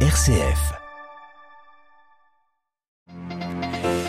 [0.00, 0.85] RCF.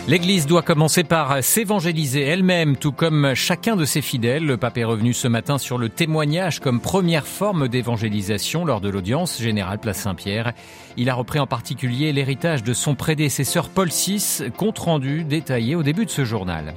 [0.08, 4.46] L'Église doit commencer par s'évangéliser elle-même, tout comme chacun de ses fidèles.
[4.46, 8.88] Le pape est revenu ce matin sur le témoignage comme première forme d'évangélisation lors de
[8.88, 10.54] l'audience générale Place Saint-Pierre.
[10.96, 15.82] Il a repris en particulier l'héritage de son prédécesseur Paul VI, compte rendu détaillé au
[15.82, 16.72] début de ce journal.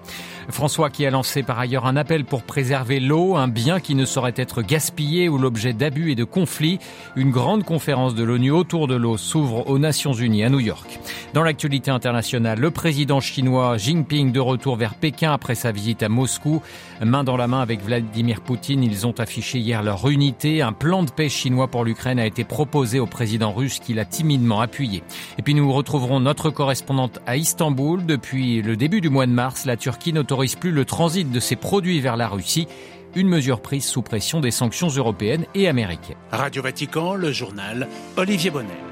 [0.50, 4.04] François qui a lancé par ailleurs un appel pour préserver l'eau, un bien qui ne
[4.04, 6.79] saurait être gaspillé ou l'objet d'abus et de conflits.
[7.16, 10.99] Une grande conférence de l'ONU autour de l'eau s'ouvre aux Nations Unies à New York.
[11.34, 16.09] Dans l'actualité internationale, le président chinois Jinping de retour vers Pékin après sa visite à
[16.09, 16.62] Moscou.
[17.02, 20.62] Main dans la main avec Vladimir Poutine, ils ont affiché hier leur unité.
[20.62, 24.05] Un plan de paix chinois pour l'Ukraine a été proposé au président russe qui l'a
[24.05, 25.03] timidement appuyé.
[25.38, 28.05] Et puis nous retrouverons notre correspondante à Istanbul.
[28.05, 31.55] Depuis le début du mois de mars, la Turquie n'autorise plus le transit de ses
[31.55, 32.67] produits vers la Russie
[33.15, 36.15] une mesure prise sous pression des sanctions européennes et américaines.
[36.31, 38.91] Radio Vatican, le journal Olivier Bonnet.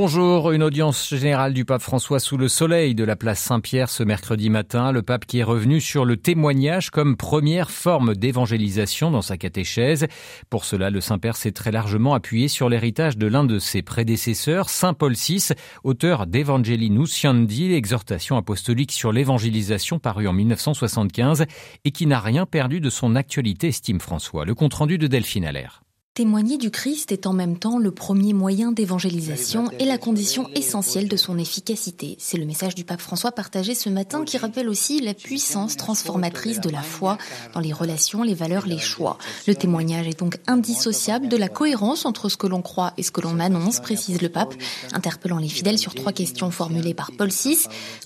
[0.00, 4.04] Bonjour, une audience générale du pape François sous le soleil de la place Saint-Pierre ce
[4.04, 4.92] mercredi matin.
[4.92, 10.06] Le pape qui est revenu sur le témoignage comme première forme d'évangélisation dans sa catéchèse.
[10.50, 14.70] Pour cela, le Saint-Père s'est très largement appuyé sur l'héritage de l'un de ses prédécesseurs,
[14.70, 15.48] Saint Paul VI,
[15.82, 21.44] auteur d'Evangelii Nunciandi, l'exhortation apostolique sur l'évangélisation parue en 1975
[21.84, 24.44] et qui n'a rien perdu de son actualité, estime François.
[24.44, 25.82] Le compte-rendu de Delphine Allaire.
[26.18, 31.06] Témoigner du Christ est en même temps le premier moyen d'évangélisation et la condition essentielle
[31.06, 32.16] de son efficacité.
[32.18, 36.60] C'est le message du pape François partagé ce matin qui rappelle aussi la puissance transformatrice
[36.60, 37.18] de la foi
[37.54, 39.16] dans les relations, les valeurs, les choix.
[39.46, 43.12] Le témoignage est donc indissociable de la cohérence entre ce que l'on croit et ce
[43.12, 44.54] que l'on annonce, précise le pape,
[44.90, 47.58] interpellant les fidèles sur trois questions formulées par Paul VI.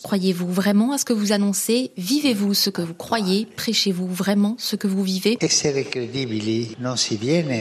[0.02, 1.92] Croyez-vous vraiment à ce que vous annoncez?
[1.96, 3.46] Vivez-vous ce que vous croyez?
[3.56, 5.38] Prêchez-vous vraiment ce que vous vivez?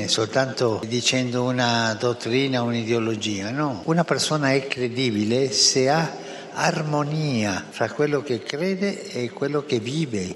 [0.10, 0.41] Soltanto
[0.88, 3.81] dicendo una dottrina, un'ideologia, no.
[3.86, 9.30] Una persona è credibile se ha harmonia fra quello che crede e.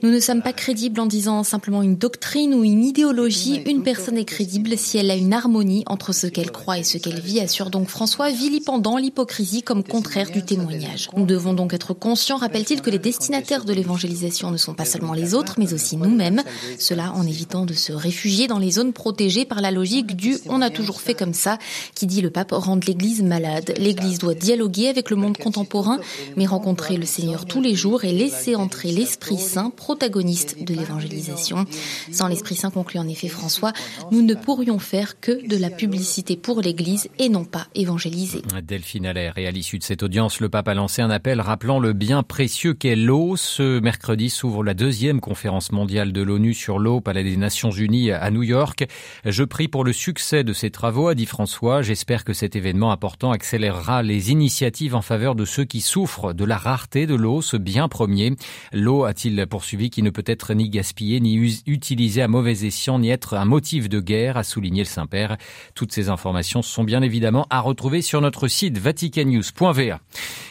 [0.01, 3.62] Nous ne sommes pas crédibles en disant simplement une doctrine ou une idéologie.
[3.66, 6.97] Une personne est crédible si elle a une harmonie entre ce qu'elle croit et ce
[6.97, 11.09] qu'elle vit, assure donc François, vilipendant l'hypocrisie comme contraire du témoignage.
[11.16, 15.13] Nous devons donc être conscients, rappelle-t-il, que les destinataires de l'évangélisation ne sont pas seulement
[15.13, 16.41] les autres, mais aussi nous-mêmes.
[16.79, 20.62] Cela en évitant de se réfugier dans les zones protégées par la logique du on
[20.62, 21.57] a toujours fait comme ça,
[21.94, 23.73] qui dit le pape rendre l'Église malade.
[23.78, 26.00] L'Église doit dialoguer avec le monde contemporain
[26.35, 31.66] mais rencontrer le Seigneur tous les jours et laisser entrer l'Esprit Saint, protagoniste de l'évangélisation.
[32.11, 33.73] Sans l'Esprit Saint, conclut en effet François,
[34.11, 38.41] nous ne pourrions faire que de la publicité pour l'Église et non pas évangéliser.
[38.63, 39.38] Delphine Allaire.
[39.38, 42.23] Et à l'issue de cette audience, le pape a lancé un appel rappelant le bien
[42.23, 43.35] précieux qu'est l'eau.
[43.35, 48.11] Ce mercredi s'ouvre la deuxième conférence mondiale de l'ONU sur l'eau, Palais des Nations Unies
[48.11, 48.85] à New York.
[49.25, 51.81] Je prie pour le succès de ces travaux, a dit François.
[51.81, 56.44] J'espère que cet événement important accélérera les initiatives en faveur de ceux qui souffre de
[56.44, 58.35] la rareté de l'eau, ce bien premier.
[58.73, 61.35] L'eau, a-t-il poursuivi, qui ne peut être ni gaspillée, ni
[61.67, 65.38] utilisée à mauvais escient, ni être un motif de guerre, a souligné le Saint-Père.
[65.73, 70.01] Toutes ces informations sont bien évidemment à retrouver sur notre site vaticannews.va.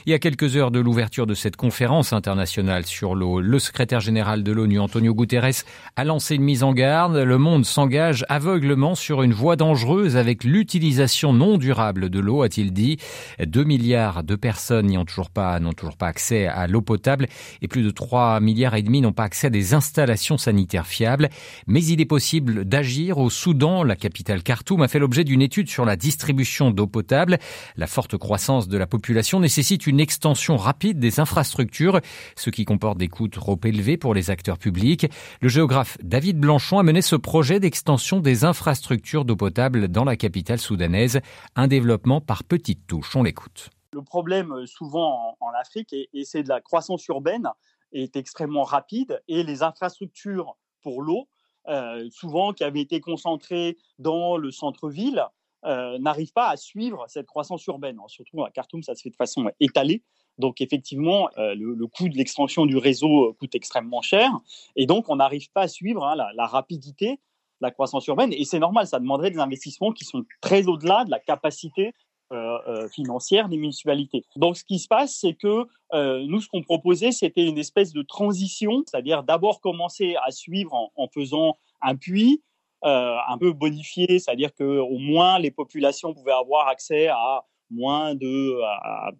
[0.07, 4.01] Il y a quelques heures de l'ouverture de cette conférence internationale sur l'eau, le secrétaire
[4.01, 5.65] général de l'ONU, Antonio Guterres,
[5.97, 7.17] a lancé une mise en garde.
[7.17, 12.75] Le monde s'engage aveuglement sur une voie dangereuse avec l'utilisation non durable de l'eau, a-t-il
[12.75, 12.99] dit.
[13.43, 15.31] Deux milliards de personnes toujours
[15.63, 17.27] n'ont toujours pas accès à l'eau potable
[17.63, 21.31] et plus de 3 milliards et demi n'ont pas accès à des installations sanitaires fiables.
[21.67, 23.83] Mais il est possible d'agir au Soudan.
[23.83, 27.39] La capitale Khartoum a fait l'objet d'une étude sur la distribution d'eau potable.
[27.79, 32.01] La forte croissance de la population nécessite une extension rapide des infrastructures,
[32.37, 35.07] ce qui comporte des coûts trop élevés pour les acteurs publics.
[35.41, 40.17] Le géographe David Blanchon a mené ce projet d'extension des infrastructures d'eau potable dans la
[40.17, 41.21] capitale soudanaise,
[41.57, 43.17] un développement par petites touches.
[43.17, 43.71] On l'écoute.
[43.93, 47.49] Le problème euh, souvent en, Afrique, et, c'est de la croissance urbaine,
[47.93, 51.29] est extrêmement rapide et les infrastructures pour l'eau,
[51.69, 55.25] euh, souvent qui avaient été concentrées dans le centre-ville,
[55.65, 57.99] euh, n'arrivent pas à suivre cette croissance urbaine.
[58.09, 60.03] surtout à Khartoum, ça se fait de façon étalée.
[60.39, 64.31] Donc effectivement, le, coût de l'extension du réseau coûte extrêmement cher.
[64.75, 67.19] Et donc, on n'arrive pas à suivre hein, la, rapidité de
[67.61, 68.33] la croissance urbaine.
[68.33, 71.93] Et c'est normal, ça demanderait des investissements qui sont très au-delà de la capacité
[72.33, 74.25] euh, euh, financière des municipalités.
[74.35, 77.93] Donc, ce qui se passe, c'est que euh, nous, ce qu'on proposait, c'était une espèce
[77.93, 82.43] de transition, c'est-à-dire d'abord commencer à suivre en, faisant un puits,
[82.85, 88.61] un peu bonifié, c'est-à-dire que au moins les populations pouvaient avoir accès à moins de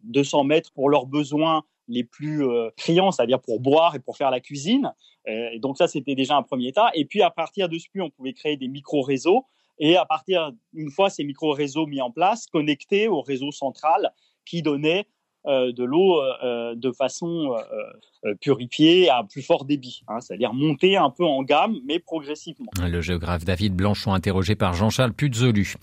[0.05, 2.45] 200 mètres pour leurs besoins les plus
[2.77, 4.93] criants, c'est-à-dire pour boire et pour faire la cuisine.
[5.27, 6.91] Et donc ça, c'était déjà un premier état.
[6.95, 9.47] Et puis à partir de ce puits, on pouvait créer des micro-réseaux
[9.79, 14.13] Et à partir, une fois ces micro-réseaux mis en place, connectés au réseau central
[14.45, 15.07] qui donnait
[15.47, 17.55] euh, de l'eau euh, de façon
[18.27, 22.71] euh, purifiée à plus fort débit, hein, c'est-à-dire monter un peu en gamme, mais progressivement.
[22.83, 25.75] Le géographe David Blanchon, interrogé par Jean-Charles Puzolu.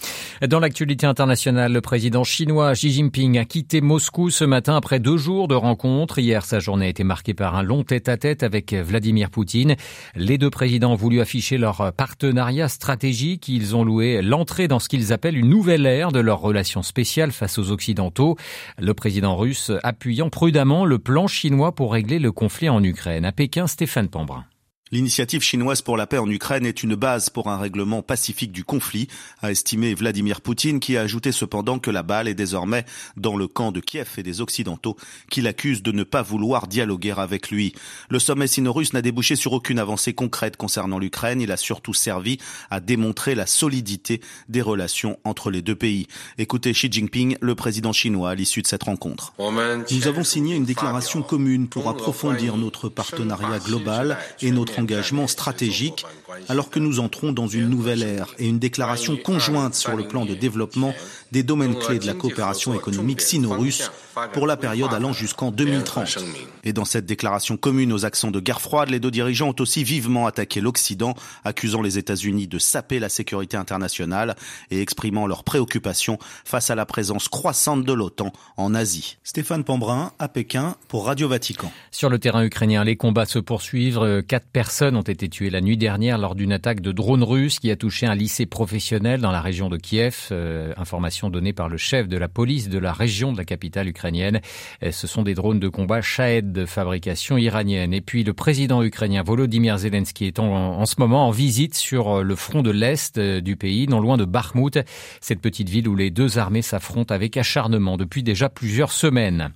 [0.48, 5.18] Dans l'actualité internationale, le président chinois Xi Jinping a quitté Moscou ce matin après deux
[5.18, 6.20] jours de rencontres.
[6.20, 9.76] Hier, sa journée a été marquée par un long tête-à-tête avec Vladimir Poutine.
[10.16, 13.48] Les deux présidents ont voulu afficher leur partenariat stratégique.
[13.50, 17.32] Ils ont loué l'entrée dans ce qu'ils appellent une nouvelle ère de leur relation spéciale
[17.32, 18.36] face aux Occidentaux.
[18.80, 23.26] Le président russe appuyant prudemment le plan chinois pour régler le conflit en Ukraine.
[23.26, 24.46] À Pékin, Stéphane Pambrin.
[24.94, 28.66] L'initiative chinoise pour la paix en Ukraine est une base pour un règlement pacifique du
[28.66, 29.08] conflit,
[29.42, 32.84] a estimé Vladimir Poutine, qui a ajouté cependant que la balle est désormais
[33.16, 34.98] dans le camp de Kiev et des Occidentaux,
[35.30, 37.74] qui l'accusent de ne pas vouloir dialoguer avec lui.
[38.10, 41.40] Le sommet sino-russe n'a débouché sur aucune avancée concrète concernant l'Ukraine.
[41.40, 42.38] Il a surtout servi
[42.70, 46.08] à démontrer la solidité des relations entre les deux pays.
[46.38, 49.32] Écoutez Xi Jinping, le président chinois, à l'issue de cette rencontre.
[49.40, 56.06] Nous avons signé une déclaration commune pour approfondir notre partenariat global et notre engagement stratégique
[56.50, 60.26] alors que nous entrons dans une nouvelle ère et une déclaration conjointe sur le plan
[60.26, 60.94] de développement
[61.32, 63.92] des domaines clés de la coopération économique sino-russe
[64.34, 66.18] pour la période allant jusqu'en 2030.
[66.64, 69.84] Et dans cette déclaration commune aux accents de guerre froide, les deux dirigeants ont aussi
[69.84, 74.36] vivement attaqué l'Occident, accusant les États-Unis de saper la sécurité internationale
[74.70, 79.18] et exprimant leurs préoccupations face à la présence croissante de l'OTAN en Asie.
[79.24, 81.72] Stéphane Pambrin à Pékin pour Radio Vatican.
[81.92, 84.24] Sur le terrain ukrainien, les combats se poursuivent.
[84.28, 87.70] Quatre personnes ont été tuées la nuit dernière lors d'une attaque de drone russe qui
[87.72, 90.30] a touché un lycée professionnel dans la région de Kiev.
[90.32, 93.90] Euh, information donnée par le chef de la police de la région de la capitale
[93.90, 94.40] ukrainienne.
[94.84, 97.94] Euh, ce sont des drones de combat Shahed de fabrication iranienne.
[97.94, 102.20] Et puis le président ukrainien Volodymyr Zelensky est en, en ce moment en visite sur
[102.20, 104.80] euh, le front de l'Est du pays, non loin de Bakhmut,
[105.20, 109.52] cette petite ville où les deux armées s'affrontent avec acharnement depuis déjà plusieurs semaines.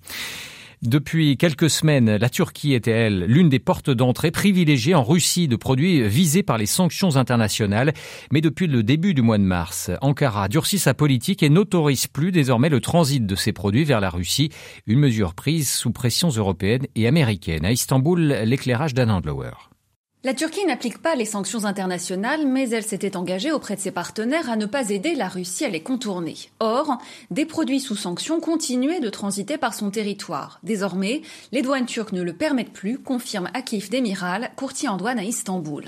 [0.85, 5.55] Depuis quelques semaines, la Turquie était, elle, l'une des portes d'entrée privilégiées en Russie de
[5.55, 7.93] produits visés par les sanctions internationales.
[8.31, 12.31] Mais depuis le début du mois de mars, Ankara durcit sa politique et n'autorise plus
[12.31, 14.51] désormais le transit de ces produits vers la Russie,
[14.85, 17.65] une mesure prise sous pressions européennes et américaines.
[17.65, 19.74] À Istanbul, l'éclairage d'Anand Lower.
[20.25, 24.49] La Turquie n'applique pas les sanctions internationales, mais elle s'était engagée auprès de ses partenaires
[24.49, 26.35] à ne pas aider la Russie à les contourner.
[26.59, 26.97] Or,
[27.29, 30.59] des produits sous sanctions continuaient de transiter par son territoire.
[30.63, 35.23] Désormais, les douanes turques ne le permettent plus, confirme Akif Demiral, courtier en douane à
[35.23, 35.85] Istanbul.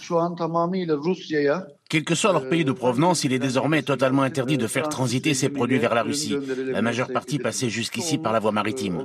[1.90, 5.34] Quel que soit leur pays de provenance, il est désormais totalement interdit de faire transiter
[5.34, 6.36] ces produits vers la Russie.
[6.68, 9.04] La majeure partie passait jusqu'ici par la voie maritime.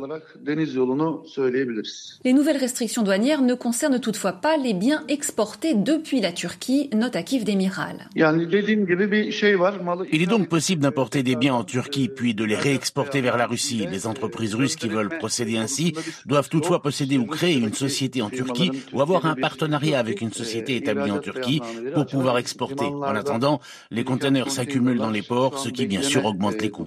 [2.24, 7.14] Les nouvelles restrictions douanières ne concernent toutefois pas les biens exportés depuis la Turquie, note
[7.14, 8.08] Akif Demiral.
[8.16, 13.46] Il est donc possible d'importer des biens en Turquie puis de les réexporter vers la
[13.46, 13.86] Russie.
[13.88, 15.94] Les entreprises russes qui veulent procéder ainsi
[16.26, 20.32] doivent toutefois posséder ou créer une société en Turquie ou avoir un partenariat avec une
[20.32, 21.60] société établie en Turquie
[21.94, 23.60] pour pouvoir exporter en attendant,
[23.90, 26.86] les conteneurs s'accumulent dans les ports, ce qui bien sûr augmente les coûts.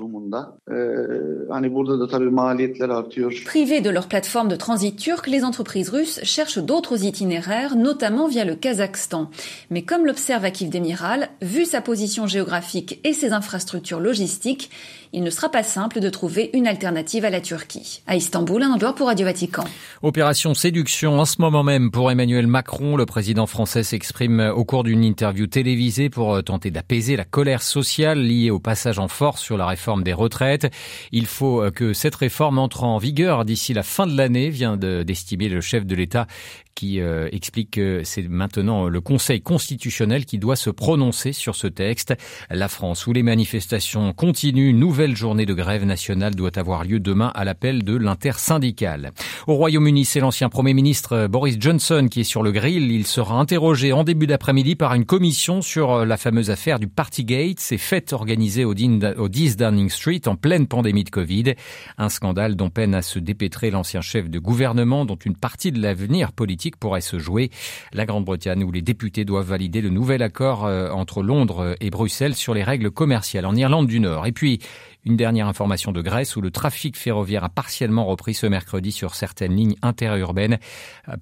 [3.46, 8.46] Privées de leur plateforme de transit turque, les entreprises russes cherchent d'autres itinéraires, notamment via
[8.46, 9.30] le Kazakhstan.
[9.70, 14.70] Mais comme l'observe Akif Demiral, vu sa position géographique et ses infrastructures logistiques,
[15.14, 18.02] il ne sera pas simple de trouver une alternative à la Turquie.
[18.06, 19.64] À Istanbul, un endroit pour Radio Vatican.
[20.02, 22.98] Opération séduction en ce moment même pour Emmanuel Macron.
[22.98, 28.22] Le président français s'exprime au cours d'une interview télévisée pour tenter d'apaiser la colère sociale
[28.22, 30.72] liée au passage en force sur la réforme des retraites.
[31.12, 35.50] Il faut que cette réforme entre en vigueur d'ici la fin de l'année, vient d'estimer
[35.50, 36.28] le chef de l'État
[36.76, 41.68] qui euh, explique que c'est maintenant le Conseil constitutionnel qui doit se prononcer sur ce
[41.68, 42.14] texte.
[42.50, 47.32] La France, où les manifestations continuent, nouvelle journée de grève nationale doit avoir lieu demain
[47.34, 49.14] à l'appel de l'intersyndicale.
[49.48, 52.92] Au Royaume-Uni, c'est l'ancien Premier ministre Boris Johnson qui est sur le grill.
[52.92, 57.60] Il sera interrogé en début d'après-midi par une commission sur la fameuse affaire du Partygate,
[57.60, 61.54] ces fêtes organisées au 10 Downing Street en pleine pandémie de Covid.
[61.98, 65.82] Un scandale dont peine à se dépêtrer l'ancien chef de gouvernement, dont une partie de
[65.82, 67.52] l'avenir politique pourrait se jouer.
[67.94, 72.36] La Grande-Bretagne, où les députés doivent valider le nouvel accord euh, entre Londres et Bruxelles
[72.36, 74.26] sur les règles commerciales en Irlande du Nord.
[74.26, 74.60] Et puis,
[75.06, 79.14] une dernière information de Grèce où le trafic ferroviaire a partiellement repris ce mercredi sur
[79.16, 80.58] certaines lignes interurbaines,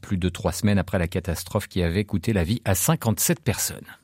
[0.01, 4.02] plus de trois semaines après la catastrophe qui avait coûté la vie à 57 personnes.